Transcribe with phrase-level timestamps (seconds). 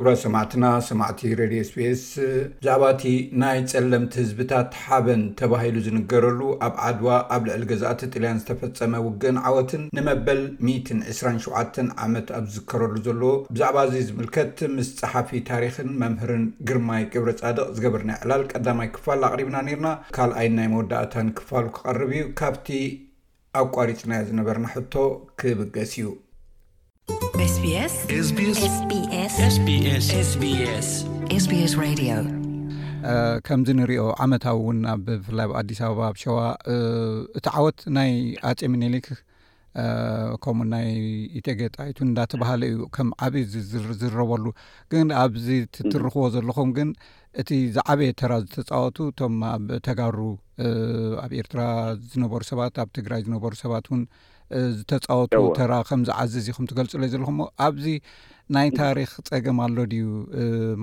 [0.00, 2.02] እጉራ ሰማዕትና ሰማዕቲ ሬድዮ ስፔስ
[2.60, 3.02] ብዛዕባ እቲ
[3.40, 9.82] ናይ ጸለምቲ ህዝብታት ሓበን ተባሂሉ ዝንገረሉ ኣብ ዓድዋ ኣብ ልዕሊ ገዛእቲ ጥልያን ዝተፈፀመ ውግእን ዓወትን
[9.96, 17.34] ንመበል 127 ዓመት ኣብ ዝዝከረሉ ዘለዎ ብዛዕባ እዙ ዝምልከት ምስ ፀሓፊ ታሪክን መምህርን ግርማይ ግብረ
[17.42, 22.68] ፃድቕ ዝገበርና ይዕላል ቀዳማይ ክፋል ኣቕሪብና ነርና ካልኣይን ናይ መወዳእታን ክፋሉ ክቐርብ እዩ ካብቲ
[23.64, 24.94] ኣቋሪፅና ዝነበርና ሕቶ
[25.42, 26.08] ክብገስ እዩ
[27.52, 27.62] ስ
[31.82, 32.26] uh,
[33.46, 36.36] ከምዚ እንሪኦ ዓመታዊ እውን ብ ብፍላይ ኣብኣዲስ ኣበባ ኣ ሸዋ
[37.38, 38.10] እቲ ዓወት ናይ
[38.50, 39.06] ኣፀሚኒሊክ
[40.46, 40.88] ከምኡ ናይ
[41.40, 43.44] ኢተጌጣይቱ እንናተባሃለ እዩ ከም ዓበይ
[44.00, 44.44] ዝረበሉ
[44.94, 45.46] ግን ኣብዚ
[45.94, 46.90] ትርኽቦ ዘለኹም ግን
[47.42, 50.18] እቲ ዝዓበየ ተራ ዝተፃወቱ እቶም ኣብ ተጋሩ
[51.24, 51.62] ኣብ ኤርትራ
[52.12, 54.02] ዝነበሩ ሰባት ኣብ ትግራይ ዝነበሩ ሰባት እውን
[54.76, 57.84] ዝተፃወቱ ተራ ከም ዝዓዝዝ ኹም ትገልፅሎ እዩ ዘለኹም ሞ ኣብዚ
[58.54, 60.04] ናይ ታሪክ ፀገም ኣሎ ድዩ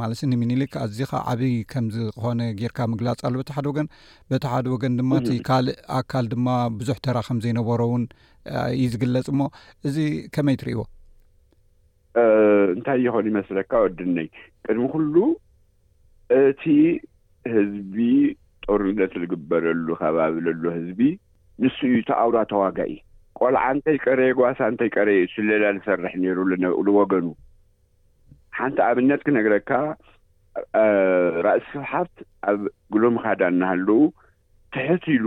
[0.02, 3.88] ማለሲ ንምኒልክ ኣዚከ ዓበይ ከምዝኮነ ጌይርካ ምግላፅ ኣሎ በቲ ሓደ ወገን
[4.30, 6.48] በቲ ሓደ ወገን ድማእቲ ካልእ ኣካል ድማ
[6.80, 8.06] ብዙሕ ተራ ከም ዘይነበሮ ውን
[8.82, 9.50] ይ ዝግለጽ ሞ
[9.90, 9.98] እዚ
[10.38, 10.82] ከመይ ትርእይዎ
[12.76, 14.30] እንታይ ይኮን ይመስለካ ወድነይ
[14.68, 15.16] ቅድሚ ኩሉ
[16.40, 16.64] እቲ
[17.56, 17.98] ህዝቢ
[18.68, 21.02] ጦርነት ዝግበረሉ ከባቢዘሎ ህዝቢ
[21.64, 22.94] ንስ እዩ ተኣውሮ ተዋጋኢ
[23.42, 26.38] ቆልዓ እንታይ ቀረ ጓሳ እንተይ ቀረ ስለላ ዝሰርሕ ነይሩ
[26.86, 27.26] ዝወገኑ
[28.60, 29.72] ሓንቲ ኣብነት ክነግረካ
[31.46, 32.14] ራእሲ ስብሓት
[32.52, 32.60] ኣብ
[32.94, 34.02] ጉሎምካዳ እናሃለው
[34.76, 35.26] ትሕት ኢሉ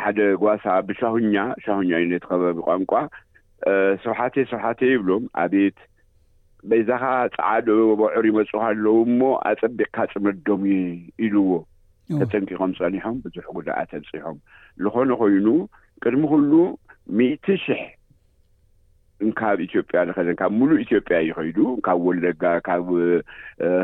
[0.00, 2.92] ሓደ ጓሳ ብሻሁኛ ሻሁኛ ዩነትከበቢ ቋንቋ
[4.04, 5.78] ስብሓት ስብሓት ይብሎም ኣቤት
[6.70, 7.02] በዛኻ
[7.36, 7.68] ፀዕዶ
[8.00, 10.62] በዑር ይመፁ ካለዉ እሞ ኣፀቢቅካ ፅምርዶም
[11.26, 11.50] ኢልዎ
[12.20, 14.36] ተፀንቂቆም ፀኒሖም ብዙሕ ጉዳእ ኣተምፂሖም
[14.84, 15.46] ዝኾነ ኮይኑ
[16.06, 16.52] ቅድሚ ኩሉ
[17.18, 17.80] ሚእት ሽሕ
[19.40, 22.86] ካብ ኢትዮጵያ ከዘን ካብ ሙሉእ ኢትዮጵያ እዩ ኸይዱ ካብ ወለጋ ካብ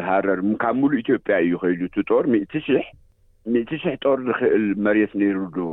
[0.08, 5.38] ሃረር ካብ ሙሉ ኢትዮጵያ እዩ ኸይሉ እቲ ጦር ሕ እት ሽሕ ጦር ዝክእል መሬት ነይሩ
[5.56, 5.70] ዶ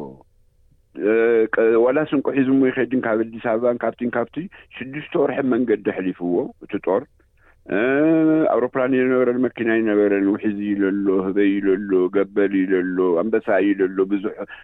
[1.84, 4.38] ዋላ ስንቆ ሒዝሞ ይከድን ካብ ኣዲስ ኣበባ ካብቲ ንካብቲ
[4.76, 7.02] ሽዱሽተ ወርሒ መንገዲ ሕሊፉዎ እቲ ጦር
[8.54, 14.24] ኣውሮፕላን ዩነበረን መኪና ዩነበረን ውሒዙዩ ዘሎ ህበ ዩ ዘሎ ገበል እዩ ዘሎ ኣንበሳይእዩ ዘሎ ብዙ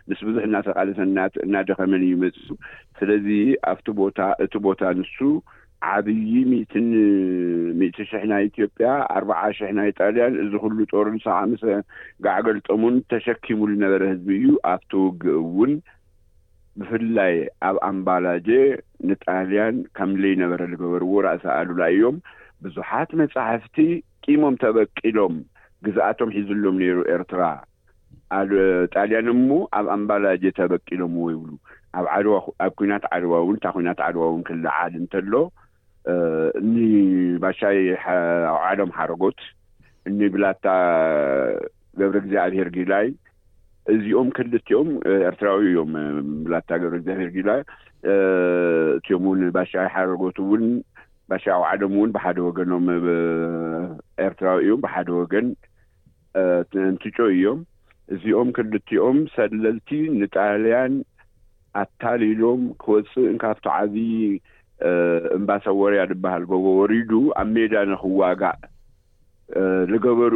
[0.09, 2.39] ምስ ብዙሕ እናተቃለሰናት እናደኸመን እዩመፅ
[2.99, 3.27] ስለዚ
[3.71, 5.17] ኣብቲ ቦታ እቲ ቦታ ንሱ
[5.95, 6.33] ዓብይ
[6.85, 8.87] ን እት ሽሕ ናይ ኢትዮጵያ
[9.17, 11.63] ኣርባዓ ሽሕ ናይ ጣልያን እዚ ኩሉ ጦርን ሰዓምሰ
[12.27, 15.73] ጋዓገልጠሙን ተሸኪሙ ዝነበረ ህዝቢ እዩ ኣብትውግእ እውን
[16.81, 17.33] ብፍላይ
[17.67, 18.47] ኣብ ኣምባላጀ
[19.09, 22.15] ንጣልያን ከምለይነበረዝገበርዎ ራእሰ ኣሉላ እዮም
[22.65, 23.77] ብዙሓት መጻሕፍቲ
[24.25, 25.35] ቂሞም ተበቂሎም
[25.85, 27.41] ግዛኣቶም ሒዙሎም ነይሩ ኤርትራ
[28.95, 31.51] ጣልያን ሞ ኣብ ኣምባላጀ ተበቂሎምዎ ይብሉ
[32.05, 35.31] ዋኣብ ኩናት ዓድዋ እውን እንታ ኩናት ዓድዋ እውን ክልዓል እንተሎ
[36.61, 39.39] እኒባሻይኣዓሎም ሓረጎት
[40.09, 40.65] እኒብላታ
[41.99, 43.05] ገብረ ግዜ ኣብሄር ጊላይ
[43.95, 44.89] እዚኦም ክልቲኦም
[45.29, 45.91] ኤርትራዊ እዮም
[46.37, 47.51] ምብላታ ገሮ እግዚኣብር ጊላ
[48.97, 50.65] እትዮም ውን ባሻይ ሓረጎት ውን
[51.31, 52.85] ባሻዊ ዓለም እውን ብሓደ ወገኖም
[54.25, 55.47] ኤርትራዊ እዮም ብሓደ ወገን
[56.95, 57.59] ንትጮ እዮም
[58.15, 60.93] እዚኦም ክልቲኦም ሰለልቲ ንጣልያን
[61.81, 64.11] ኣታሊሎም ክወፅእንካብቶ ዓብዪ
[65.37, 67.11] እምባሰ ወርያ ዝበሃል ጎቦ ወሪዱ
[67.41, 68.59] ኣብ ሜዳ ንኽዋጋእ
[69.91, 70.33] ዝገበሩ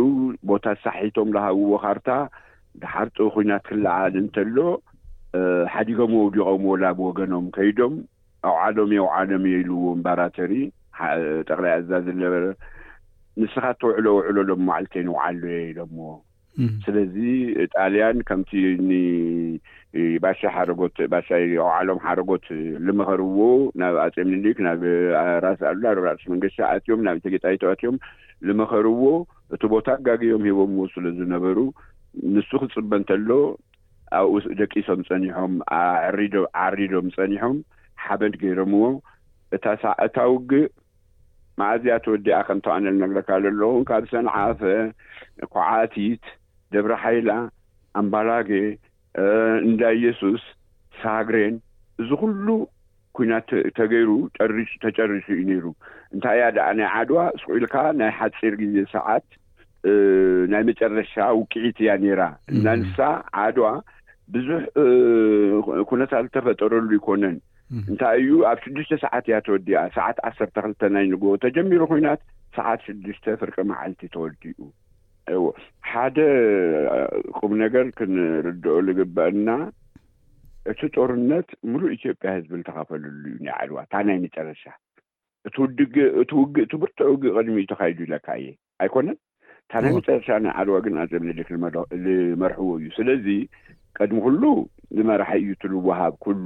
[0.51, 2.09] ቦታ ሳሒቶም ዝሃብዎ ካርታ
[2.81, 4.57] ብሓርጡ ኩናት ክላዓል እንተሎ
[5.73, 7.93] ሓዲጎም ወውዲቆም ዎላ ብወገኖም ከይዶም
[8.49, 10.53] ኣውዓሎም የኣውዓሎም እየኢልዎም ባራተሪ
[11.49, 12.43] ጠቕላይ ኣዛዝ ዝነበረ
[13.41, 15.97] ንስካተውዕሎ ውዕሎ ሎምባዓልተይንውዓሉ የ ኢሎሞ
[16.85, 17.13] ስለዚ
[17.73, 18.49] ጣልያን ከምቲ
[20.39, 22.45] ሻይ ረትሻይ ኣዕሎም ሓረጎት
[22.87, 23.39] ልመኸርዎ
[23.81, 24.81] ናብ ኣፀምኒክ ናብ
[25.45, 25.81] ራስ ኣሎ
[26.33, 27.95] መንገኣትዮም ናብ ተጌጣይኣትዮም
[28.47, 29.03] ዝመኸርዎ
[29.55, 31.57] እቲ ቦታ ኣጋግዮም ሂቦምዎ ስለዝነበሩ
[32.35, 33.29] ንሱ ክፅበእንተሎ
[34.17, 35.53] ኣብኡ ደቂሶም ፀኒሖም
[36.55, 37.55] ኣዓሪዶም ፀኒሖም
[38.05, 38.85] ሓበድ ገይሮምዎ
[39.55, 40.67] እታ ውግእ
[41.59, 44.59] ማእዝያ ተወዲኣ ከምተባነል ነገርካ ዘሎን ካብ ሰንዓፍ
[45.55, 46.23] ኩዓቲት
[46.73, 47.29] ደብረ ሓይላ
[48.01, 48.49] ኣምባላጌ
[49.69, 50.43] እንዳ ኢየሱስ
[51.01, 51.55] ሳግሬን
[52.01, 52.47] እዚ ኩሉ
[53.17, 54.09] ኩናት ተገይሩ
[54.83, 55.65] ተጨርሱ እዩ ነይሩ
[56.15, 59.25] እንታይ እያ ደኣ ናይ ዓድዋ ስኩኢኢልካ ናይ ሓፂር ግዜ ሰዓት
[60.51, 62.23] ናይ መጨረሻ ውቅዒት እያ ነይራ
[62.53, 62.97] እናንሳ
[63.45, 63.67] ዓድዋ
[64.33, 64.59] ብዙሕ
[65.89, 67.37] ኩነታት ዝተፈጠረሉ ይኮነን
[67.89, 72.21] እንታይ እዩ ኣብ ሽዱሽተ ሰዓት እያ ተወዲኣ ሰዓት ዓሰርተ ክልተ ናይ ንጎቦ ተጀሚሩ ኩይናት
[72.57, 74.61] ሰዓት ሽዱሽተ ፍርቂ መዓልቲ ተወዲኡ
[75.89, 76.17] ሓደ
[77.39, 79.49] ቅም ነገር ክንርድኦ ዝግበአና
[80.71, 84.63] እቲ ጦርነት ሙሉእ ኢትዮጵያ ህዝቢ ዝተኸፈልሉ እዩ ናይ ዓድዋ እታ ናይ መጨረሻ
[85.61, 85.69] ውእ
[86.71, 88.49] ትምርትዕ ውግእ ቅድሚኡ ተካይዱ ኢለካ እየ
[88.83, 89.17] ኣይኮነን
[89.71, 91.49] ታና ፀረሻ ናይ ዓድዋ ግን ኣዘብክ
[92.05, 93.25] ዝመርሕዎ እዩ ስለዚ
[93.97, 94.41] ቀድሚ ኩሉ
[94.97, 96.45] ንመራሒ እዩ ትልውሃብ ኩሉ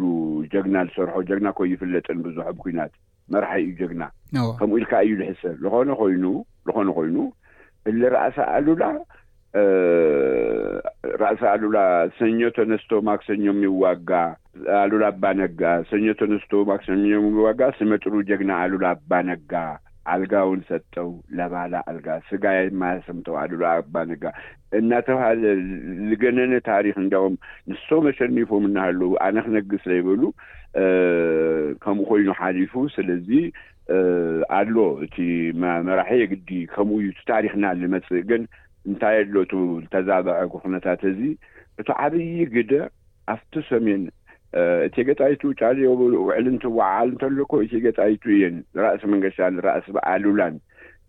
[0.54, 2.92] ጀግና ዝሰርሖ ጀግና ኮይፍለጠን ብዙሖ ብ ኩናት
[3.34, 4.04] መራሒ እዩ ጀግና
[4.60, 6.24] ከምኡ ኢልካዓ እዩ ልሕሰብ ኮነ ኮይኑ
[6.68, 7.18] ዝኾነ ኮይኑ
[7.90, 8.84] እለራእሳ ኣሉላ
[11.22, 11.78] ራእሳ ኣሉላ
[12.20, 14.12] ሰኞቶነስቶ ማክሰኞ ምዋጋ
[14.84, 15.62] ኣሉላ ኣባነጋ
[15.92, 19.52] ሰቶነስቶ ማክሰም ይዋጋ ስመጥሩ ጀግና ኣሉላ ኣባነጋ
[20.14, 22.46] ኣልጋውን ሰጥጠው ለባላ ኣልጋ ስጋ
[22.82, 24.24] ማሰም ተዋዕሉ ኣባነጋ
[24.80, 25.44] እናተባሃለ
[26.10, 27.36] ዝገነነ ታሪክ እንዲም
[27.72, 30.24] ንሶም ኣሸኒፎም እናሃለዉ ኣነ ክነግስ ዘይበሉ
[31.86, 33.30] ከምኡ ኮይኑ ሓሊፉ ስለዚ
[34.58, 34.76] ኣሎ
[35.06, 35.16] እቲ
[35.90, 38.44] መራሒ ግዲ ከምኡዩ ታሪክና ዝመፅእ ግን
[38.90, 39.36] እንታይ ኣሎ
[39.84, 41.20] ዝተዛበዐ ኩነታት እዙ
[41.82, 42.72] እቶ ዓብይ ግደ
[43.34, 44.02] ኣፍቲ ሰሜን
[44.88, 45.88] እቲ ገጣይቱ ጫልዮ
[46.26, 50.56] ውዕል እንትዋዓል እንተለኮ እቲ ገጣይቱ እየን ራእሲ መንገሻ ዝራእሲ ኣሉላን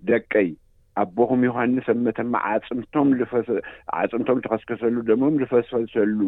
[0.09, 0.49] ደቀይ
[1.03, 2.35] ኣቦኹም ዮሃንስ ኣብመተማ
[2.79, 3.09] ምቶም
[4.01, 6.21] ዓፅምቶም ተኸስከሰሉ ደሞም ዝፈስፈሰሉ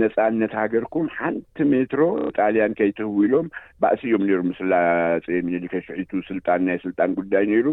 [0.00, 2.00] ነፃነት ሃገርኩም ሓንቲ ሜትሮ
[2.38, 3.46] ጣልያን ከይትህው ኢሎም
[3.82, 7.66] ባእሲ እዮም ነይሩ ምስላፅየሚኒሊከሽዒቱ ስልጣን ናይ ስልጣን ጉዳይ ነይሩ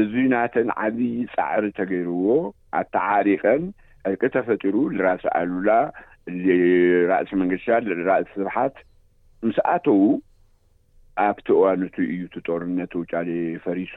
[0.00, 2.26] እዙ ናተን ዓብዪ ፃዕሪ ተገይርዎ
[2.82, 3.64] ኣተዓሪቀን
[4.10, 5.70] ዕርቂ ተፈጢሩ ዝራሲ ኣሉላ
[7.10, 7.64] ራእሲ መንግሻ
[8.10, 8.76] ራእሲ ስብሓት
[9.48, 10.00] ምስ ኣተዉ
[11.28, 13.28] ኣብቲ እዋኑቱ እዩቲ ጦርነት ውጫል
[13.64, 13.94] ፈሪሱ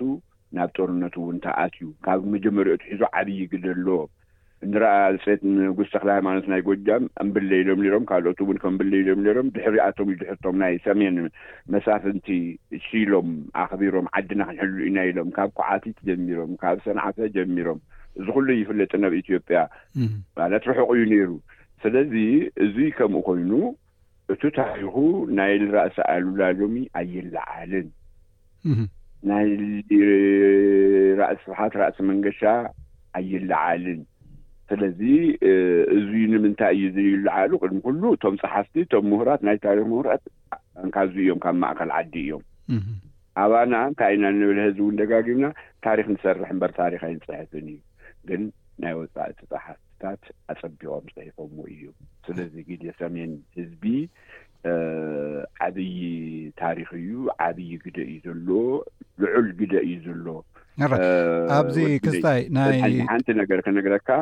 [0.57, 3.97] ናብ ጦርነት እውን ተኣትዩ ካብ መጀመሪኦት ሒዞ ዓብይ ግለ ሎ
[4.71, 4.91] ንረኣ
[5.25, 11.15] ፀት ንጉስተክሊ ሃይማኖት ናይ ጎጃም እምብለኢሎም ሮም ካልኦት ውን ከምብለይሎም ሮም ድሕሪኣቶም ዝድሕርቶም ናይ ሰሜን
[11.75, 12.27] መሳፍንቲ
[12.87, 13.29] ሽኢሎም
[13.63, 17.79] ኣኽቢሮም ዓዲና ክንሕልሉ ኢና ኢሎም ካብ ኩዓቲት ጀሚሮም ካብ ሰንዓተ ጀሚሮም
[18.19, 19.57] እዚ ኩሉ ይፍለጥ ናብ ኢትዮጵያ
[20.37, 21.29] ባለት ርሑቕ እዩ ነይሩ
[21.83, 22.13] ስለዚ
[22.65, 23.51] እዙይ ከምኡ ኮይኑ
[24.33, 24.93] እቲ ታሪኹ
[25.37, 27.87] ናይራእሲ ኣልላሎሚ ኣይላዓልን
[29.29, 29.49] ናይ
[31.21, 32.41] ራእሲ ብሓት ራእሲ መንገሻ
[33.19, 33.99] ኣይላዓልን
[34.71, 34.99] ስለዚ
[35.97, 40.23] እዙይ ንምንታይ እዩ ዘይልዓሉ ቅድሚ ኩሉ እቶም ፀሓፍቲ እቶም ምሁራት ናይ ታሪክ ምሁራት
[40.87, 42.43] ንካዙ እዮም ካብ ማእከል ዓዲ እዮም
[43.41, 45.45] ኣባና እታይ ይና ንብል ህዝ እውን ደጋጊምና
[45.87, 47.79] ታሪክ ንሰርሕ ምበር ታሪክ ኣይንፅሕፍን እዩ
[48.29, 48.41] ግን
[48.83, 49.87] ናይ ወፃእ እቲ ፀሓፍቲ
[50.51, 51.81] ኣፀቢቆም ፅሒፎምዎ እዩ
[52.27, 53.83] ስለዚ ግዜ ሰሜን ህዝቢ
[55.67, 55.97] ዓብይ
[56.63, 57.11] ታሪክ እዩ
[57.47, 58.47] ዓብይ ግደ እዩ ዘሎ
[59.21, 64.19] ልዑል ግደ እዩ ዘሎኣብዚ ክስሓንቲ ነገር ክነገረካዓ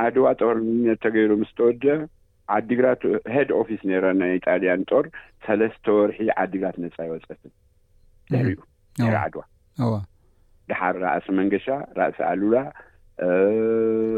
[0.00, 1.84] ዓድዋ ጦርተገይሩ ምስተወደ
[2.58, 3.02] ዓዲግራት
[3.34, 5.04] ሄድ ኦፊስ ረ ናይ ኢጣልያን ጦር
[5.46, 7.52] ሰለስተ ወርሒ ዓዲግራት ነፃ ይወፀትን
[8.32, 8.58] ድሕሪኡ
[9.24, 9.42] ዓድዋ
[10.70, 11.66] ድሓር ራእሲ መንገሻ
[11.98, 12.56] ራእሲ ኣሉላ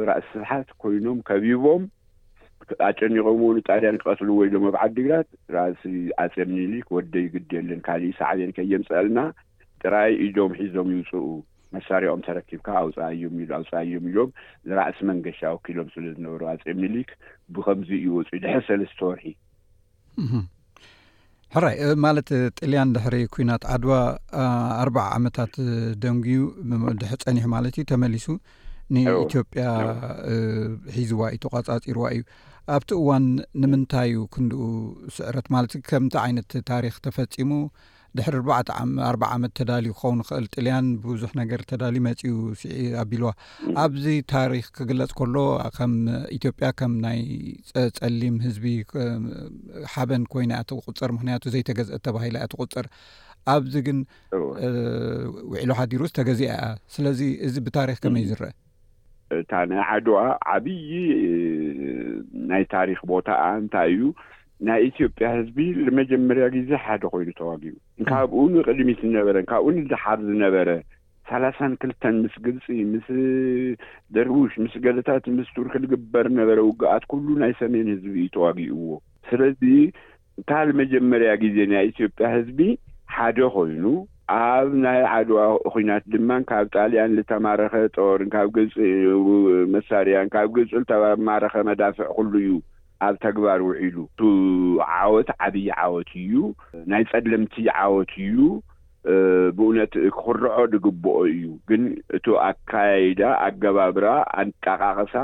[0.08, 1.82] ራእሲ ስብሓት ኮይኖም ከቢቦም
[2.88, 5.82] ኣጨኒቆም ውን ጣልያን ክቀትሉ ወይዶም ኣብዓዲግራት ራእሲ
[6.24, 9.18] ኣፀምኒሊክ ወደይ ግድየለን ካልእ ሰዕብየን ከየምፅልና
[9.82, 11.24] ጥራይ ኢዶም ሒዞም ይውፅኡ
[11.76, 14.30] መሳሪኦም ተረኪብካ ኣውፃዮም ኢ ኣውፃዮም ኢዮም
[14.70, 17.10] ዝራእሲ መንገሻ ወኪሎም ስለዝነበሩ ኣፀምኒሊክ
[17.54, 19.26] ብከምዚ ይወፅኢ ድሕር ሰለስተ ወርሒ
[21.54, 22.28] ሕራይ ማለት
[22.58, 23.96] ጥልያን ድሕሪ ኩናት ዓድዋ
[24.84, 25.52] ኣርባዓ ዓመታት
[26.04, 26.40] ደንጉዩ
[27.00, 28.26] ድ ፀኒሑ ማለት እዩ ተመሊሱ
[28.94, 29.64] ንኢትዮጵያ
[30.96, 32.22] ሒዝዋ እዩ ተቋፃፂርዋ እዩ
[32.74, 33.24] ኣብቲ እዋን
[33.62, 34.62] ንምንታይዩ ክንድኡ
[35.16, 37.50] ስዕረት ማለት ከምቲ ዓይነት ታሪክ ተፈፂሙ
[38.18, 38.36] ድሕሪ
[39.08, 42.32] ኣርባ ዓመት ተዳልዩ ክኸውን ክእል ጥልያን ብብዙሕ ነገር ተዳልዩ መፅኡ
[43.02, 43.30] ኣቢልዋ
[43.84, 44.04] ኣብዚ
[44.34, 45.36] ታሪክ ክግለጽ ከሎ
[45.76, 45.94] ከም
[46.38, 47.20] ኢትዮጵያ ከም ናይ
[47.98, 48.66] ጸሊም ህዝቢ
[49.94, 52.88] ሓበን ኮይናእያ ተቁፅር ምክንያቱ ዘይተገዝአ ተባሂላ ያ ትቁፅር
[53.56, 53.98] ኣብዚ ግን
[55.52, 56.62] ውዕሉ ሓዲሩስ ተገዚአ እያ
[56.96, 58.50] ስለዚ እዚ ብታሪክ ከመይ ዝርአ
[59.38, 60.16] እታ ናይ ዓድዋ
[60.54, 60.88] ዓብይ
[62.50, 63.28] ናይ ታሪክ ቦታ
[63.62, 64.02] እንታይ እዩ
[64.66, 67.74] ናይ ኢትዮጵያ ህዝቢ ንመጀመርያ ጊዜ ሓደ ኮይኑ ተዋጊኡ
[68.10, 70.68] ካብኡ ንቅድሚት ዝነበረ ካብኡ ንድሓር ዝነበረ
[71.30, 73.06] ሰላሳን ክልተን ምስ ግልፂ ምስ
[74.14, 78.90] ደርውሽ ምስ ገለታት ምስ ቱርክዝግበር ዝነበረ ውግኣት ኩሉ ናይ ሰሜን ህዝቢ እዩ ተዋጊኡዎ
[79.28, 79.62] ስለዚ
[80.40, 80.50] እታ
[80.80, 82.60] መጀመርያ ጊዜ ናይ ኢትዮጵያ ህዝቢ
[83.14, 83.84] ሓደ ኮይኑ
[84.32, 85.38] ኣብ ናይ ዓድዋ
[85.72, 88.76] ኩናት ድማ ካብ ጣልያን ዝተማረኸ ጦር ካብ ግልፂ
[89.74, 92.52] መሳርያን ካብ ግልጹ ዝተማረኸ መዳፍዕ ኩሉ እዩ
[93.06, 94.20] ኣብ ተግባር ውዒሉ እቱ
[95.00, 96.32] ዓወት ዓብዪ ዓወት እዩ
[96.92, 98.38] ናይ ጸለምቲ ዓወት እዩ
[99.56, 101.82] ብእውነት ክክርዖ ዝግብኦ እዩ ግን
[102.16, 104.06] እቱ ኣካይዳ ኣገባብራ
[104.42, 105.14] ኣጠቃቅሳ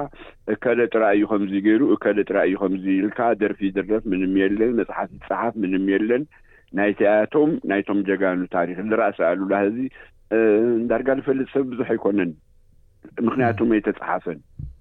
[0.55, 6.25] እከደ ጥራ እዩ ከምዚ ገይሩ እከደ ጥራ እዩ ከምዝብልካ ደርፊ ይድረፍ ምንምየለን መፅሓፍቲ ፅሓፍ ምንምየለን
[6.79, 9.79] ናይቲያቶም ናይቶም ጀጋኑ ታሪክ ዝራእሲ ኣሉላ ሕዚ
[10.83, 12.33] ንዳርጋ ዝፈልጥ ሰብ ብዙሕ ኣይኮነን
[13.27, 14.39] ምክንያቱ ኣይ ተፅሓፈን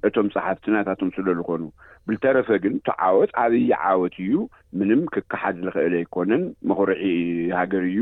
[0.08, 1.62] እቶም ፀሓፍትናታቶም ስለዝኮኑ
[2.08, 4.34] ብልተረፈ ግን ተዓወት ዓብዪ ዓወት እዩ
[4.79, 7.03] ምንም ክከሓድ ዝክእል ኣይኮነን መኩሪዒ
[7.60, 8.01] ሃገር እዩ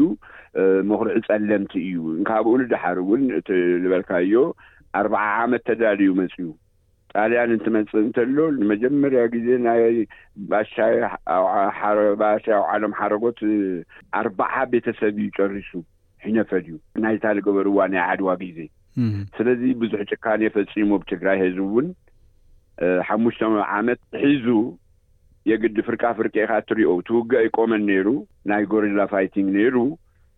[0.92, 4.34] መኩሪዒ ጸለምቲ እዩ ካብኡ ሉድሓሪ እውን እ ዝበልካዮ
[5.02, 6.48] ኣርባዓ ዓመት ተዳልዩ መፅዩ
[7.16, 9.82] ጣልያን እንትመፅእ እንተሎ ንመጀመርያ ጊዜ ናይ
[10.74, 11.18] ሻባሻ
[12.50, 13.40] ኣውዓሎም ሓረጎት
[14.22, 15.72] ኣርባዓ ቤተሰብ እዩ ጨሪሱ
[16.26, 16.74] ሒነፈል እዩ
[17.06, 18.60] ናይ ታሊ ገበርዋ ናይ ዓድዋ ጊዜ
[19.38, 21.88] ስለዚ ብዙሕ ጭካን ፈፂሞብ ትግራይ ሒዙ እውን
[23.10, 23.42] ሓሙሽተ
[23.80, 24.48] ዓመት ሒዙ
[25.52, 28.08] የግዲ ፍርቃፍርቄኢካ እትርዮ ትውገ ይ ቆመን ነይሩ
[28.52, 29.76] ናይ ጎሪላ ፋይቲንግ ነይሩ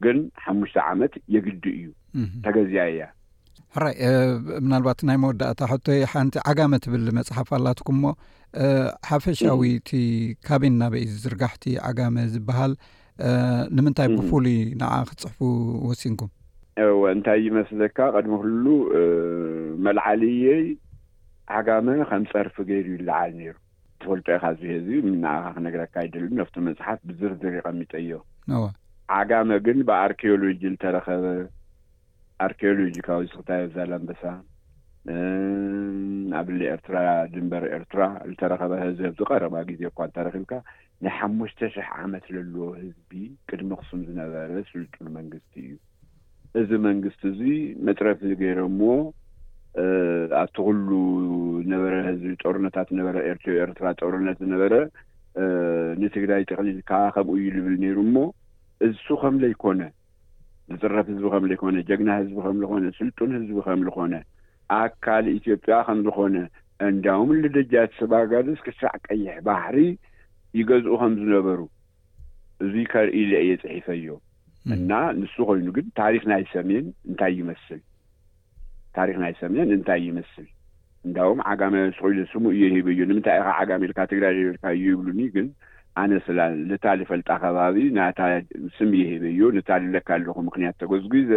[0.05, 1.87] ግን ሓሙሽተ ዓመት የግዲ እዩ
[2.45, 3.01] ተገዝያ እያ
[3.83, 3.95] ራይ
[4.65, 8.13] ምናልባት ናይ መወዳእታ ሕቶይ ሓንቲ ዓጋመ ትብል መፅሓፍ ኣላትኩም ሞ
[9.09, 9.89] ሓፈሻዊቲ
[10.47, 12.73] ካበናበኢ ዝርጋሕቲ ዓጋመ ዝበሃል
[13.77, 15.39] ንምንታይ ብፍሉይ ንኣ ክትፅሕፉ
[15.89, 16.31] ወሲንኩም
[16.87, 18.65] እወ እንታይ ይመስለካ ቀድሚ ክሉ
[19.85, 20.65] መላዓለየይ
[21.59, 23.53] ዓጋመ ከም ፀርፊ ገይሩ ዩ ይላዓል ነይሩ
[24.01, 28.19] ተፈልጦካዚህዚ ምናእኻ ክነገረካ ይደሉ ነፍቶ መፅሓፍ ብዝርዝር ቀሚጠ ዮ
[29.21, 31.23] ዓጋመ ግን ብኣርኬኦሎጂ ዝተረኸበ
[32.45, 34.21] ኣርኬኦሎጂካዊ ስክታይ ኣዛላ ንበሳ
[36.39, 36.97] ኣብ ለ ኤርትራ
[37.33, 40.51] ድንበር ኤርትራ ዝተረኸበ ህዚ ኣብዝቀረባ ግዜ እኳ ተረኺብካ
[41.03, 43.11] ናይ ሓሙሽተ ሽሕ ዓመት ዘለዎ ህዝቢ
[43.49, 45.73] ቅድሚ ኣክሱም ዝነበረ ስልጡን መንግስቲ እዩ
[46.61, 47.41] እዚ መንግስቲ እዚ
[47.87, 48.89] መጥረፊ ገይረ ሞ
[50.43, 50.87] ኣብቲ ኩሉ
[51.63, 53.15] ዝነበረ ህዝቢ ጦርነታት ዝነበረ
[53.47, 54.73] ርኤርትራ ጦርነት ዝነበረ
[56.03, 58.19] ንትግራይ ጥቅሊልካ ከምኡ እዩ ዝብል ነይሩ ሞ
[58.87, 59.81] እሱ ከምዘይኮነ
[60.71, 64.13] ዝፅረፍ ህዝቢ ከም ዘይኮነ ጀግና ህዝቢ ከምዝኮነ ስልጡን ህዝቢ ከምዝኮነ
[64.79, 66.35] ኣካል ኢትዮጵያ ከምዝኮነ
[66.87, 69.77] እንዳውም ልደጃ ሰባጋደስ ክስዕ ቀይሕ ባሕሪ
[70.59, 71.59] ይገዝኡ ከምዝነበሩ
[72.65, 74.07] እዙይ ከርኢ ዘአየ ፅሒፈዮ
[74.75, 77.81] እና ንሱ ኮይኑ ግን ታሪኽ ናይ ሰሜን እንታይ ይመስል
[78.97, 80.47] ታሪክ ናይ ሰሜን እንታይ ይመስል
[81.07, 85.47] እንዳውም ዓጋመያስኮኢስሙ እየ የሂበ እዩ ንምንታይ ኢኻ ዓጋሜልካ ትግራይ ርካ እዩ ይብሉኒ ግን
[86.01, 88.19] ኣነ ስላ ልታ ሊፈልጣ ኸባቢ ናታ
[88.77, 91.31] ስም የሂበ ዩ ንታልለካ ኣለኩ ምክንያት ተገዝጉዘ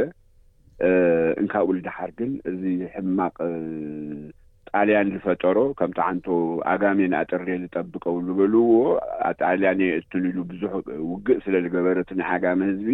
[1.43, 2.63] እንካብኡ ልድሓር ግን እዚ
[2.95, 3.37] ሕማቅ
[4.77, 6.27] ጣልያን ዝፈጠሮ ከምቲዓንቱ
[6.73, 8.71] ኣጋሜን ኣጥሬየ ዝጠብቀው ዝበልዎ
[9.31, 10.73] ኣጣልያን የ እትን ኢሉ ብዙሕ
[11.11, 12.91] ውግእ ስለዝገበረት ና ኣጋመ ህዝቢ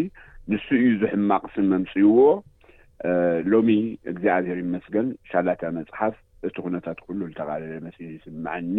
[0.52, 2.16] ንሱ እዩ ዝሕማቅ ስም መምፅይዎ
[3.52, 3.70] ሎሚ
[4.12, 6.16] እግዚኣብሔር ይመስገን ሻላተ መፅሓፍ
[6.48, 8.76] እቲ ኩነታት ኩሉ ዝተቃልለ መሲሉ ይስምዐኒ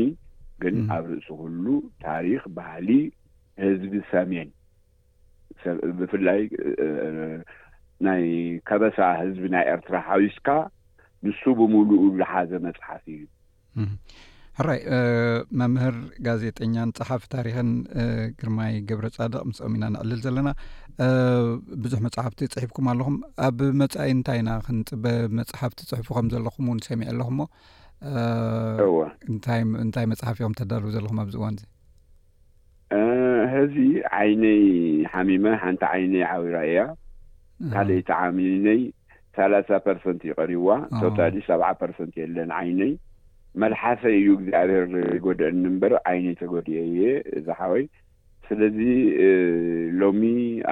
[0.63, 1.65] ግን ኣብ ርእሲ ኩሉ
[2.05, 2.89] ታሪኽ ባህሊ
[3.63, 4.49] ህዝቢ ሰሜን
[5.99, 6.41] ብፍላይ
[8.07, 8.23] ናይ
[8.69, 10.47] ከበሳ ህዝቢ ናይ ኤርትራ ሓዊስካ
[11.27, 13.21] ንሱ ብምሉእ ዝሓዘ መፅሓፍ እዩ
[14.67, 14.79] ራይ
[15.59, 15.97] መምህር
[16.27, 17.69] ጋዜጠኛን ፀሓፍ ታሪክን
[18.39, 20.49] ግርማይ ግብረ ጻድቅ ምስኦም ኢና ንዕልል ዘለና
[21.83, 23.15] ብዙሕ መፅሓፍቲ ፅሒፍኩም ኣለኹም
[23.47, 27.47] ኣብ መጻኢ እንታይ ኢና ክንፅበብ መፅሓፍቲ ፅሕፉ ከም ዘለኹም እውን ሰሚዑ ኣለኹም ሞ
[28.03, 33.17] እዎእንታይ መፅሓፍ ኹም ተዳርቡ ዘለኹም ኣብዚ እዋን እዚ
[33.53, 33.75] ህዚ
[34.19, 34.63] ዓይነይ
[35.13, 36.79] ሓሚመ ሓንቲ ዓይነይ ዓዊራ እያ
[37.73, 38.81] ካልይተ ዓሚነይ
[39.37, 40.69] ሳላሳ ፐርሰንት ይቀሪብዋ
[41.01, 42.93] ተታሊ ሰብዓ ፐርሰንት የለን ዓይነይ
[43.61, 44.85] መልሓሰይ እዩ እግዚኣብሔር
[45.25, 47.83] ጎደአኒምበር ዓይነይ ተጎዲአ የ እዛ ሓወይ
[48.49, 48.77] ስለዚ
[50.01, 50.23] ሎሚ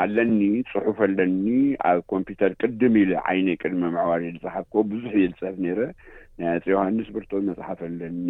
[0.04, 0.40] ኣለኒ
[0.74, 1.46] ፅሑፍ ኣለኒ
[1.90, 5.82] ኣብ ኮምፒተር ቅድም ኢ ዓይነይ ቅድሚ ምዕዋር ዝዝሓኮ ብዙሕ የ ዝፅሕፍ ነይረ
[6.42, 8.28] ናይ እፂ ዮሃንስ ብርቶ መፅሓፍ ኣለኒ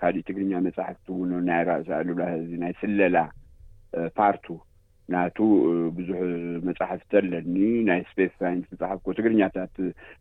[0.00, 3.16] ካልእ ትግርኛ መጻሕፍቲ ውን ናይራእሳ ኣልብላ ዚ ናይ ስለላ
[4.18, 4.46] ፓርቱ
[5.14, 5.38] ናቱ
[5.98, 6.18] ብዙሕ
[6.68, 7.56] መጻሕፍቲ ኣለኒ
[7.88, 9.74] ናይ ስፔስ ሳይንስ ዝፅሓፍክዎ ትግርኛታት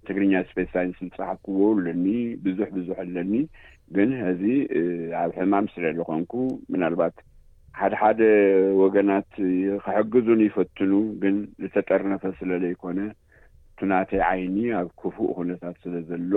[0.10, 2.06] ትግርኛ ስፔስ ሳይንስ ዝፅሓፍክዎ ኣለኒ
[2.46, 3.34] ብዙሕ ብዙሕ ኣለኒ
[3.98, 4.44] ግን እዚ
[5.22, 6.34] ኣብ ሕማም ስለሊኮንኩ
[6.74, 7.16] ምናልባት
[7.80, 8.20] ሓደ ሓደ
[8.84, 9.30] ወገናት
[9.86, 10.92] ክሕግዙን ይፈትኑ
[11.24, 13.00] ግን ዝተጠርነፈ ስለዘይኮነ
[13.80, 16.32] ቱናተይ ዓይኒ ኣብ ክፉእ ኩነታት ስለ ዘሎ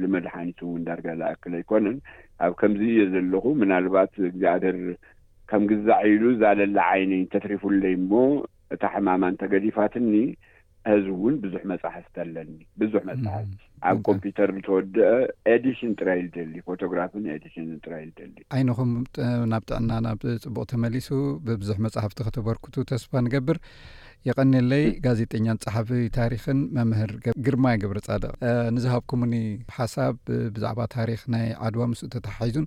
[0.00, 1.96] ንመድሓኒት እውን ዳርጋ ዝእክል ኣይኮነን
[2.46, 4.78] ኣብ ከምዚ እየ ዘለኹ ምናልባት እግዚኣብሔር
[5.50, 8.12] ከም ግዛዒኢሉ ዛለላ ዓይነይ ተትሪፉለይ እሞ
[8.74, 10.12] እታ ሕማማንተገዲፋትኒ
[10.90, 13.54] ህዚ እውን ብዙሕ መጻሕፍቲ ኣለኒ ብዙሕ መፅሕፍቲ
[13.88, 15.08] ኣብ ኮምፒተር ዝተወድአ
[15.54, 18.92] ኤዲሽን ጥራይ ዩደሊ ፎቶግራፍን ኤዲሽንን ጥራይ ልደሊ ዓይንኹም
[19.52, 21.08] ናብ ጥዕና ናብ ፅቡቅ ተመሊሱ
[21.48, 23.58] ብብዙሕ መፅሕፍቲ ክተበርክቱ ተስፋ ንገብር
[24.26, 27.10] የቀኒለይ ጋዜጠኛን ፀሓፍ ታሪክን መምህር
[27.46, 28.32] ግርማይ ግብረ ጻድቅ
[28.76, 29.34] ንዝሃብኩምኒ
[29.76, 30.14] ሓሳብ
[30.54, 32.66] ብዛዕባ ታሪክ ናይ ዓድዋ ምስኡ ተተሓሒዙን